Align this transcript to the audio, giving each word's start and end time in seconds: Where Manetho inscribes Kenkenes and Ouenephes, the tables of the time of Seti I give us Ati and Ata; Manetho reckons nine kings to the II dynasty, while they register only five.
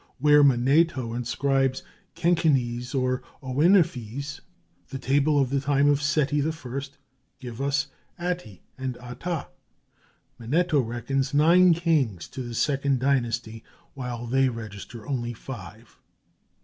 Where 0.17 0.43
Manetho 0.43 1.13
inscribes 1.15 1.83
Kenkenes 2.15 2.95
and 2.95 3.19
Ouenephes, 3.43 4.41
the 4.89 4.97
tables 4.97 5.41
of 5.43 5.49
the 5.51 5.59
time 5.63 5.87
of 5.87 6.01
Seti 6.01 6.41
I 6.43 6.81
give 7.39 7.61
us 7.61 7.85
Ati 8.17 8.63
and 8.79 8.97
Ata; 8.97 9.49
Manetho 10.39 10.79
reckons 10.79 11.35
nine 11.35 11.75
kings 11.75 12.27
to 12.29 12.41
the 12.41 12.79
II 12.83 12.95
dynasty, 12.95 13.63
while 13.93 14.25
they 14.25 14.49
register 14.49 15.07
only 15.07 15.33
five. 15.33 15.99